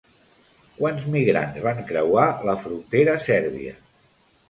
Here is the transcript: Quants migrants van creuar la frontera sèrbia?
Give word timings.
Quants 0.77 1.03
migrants 1.17 1.61
van 1.67 1.83
creuar 1.91 2.27
la 2.51 2.59
frontera 2.67 3.19
sèrbia? 3.31 3.81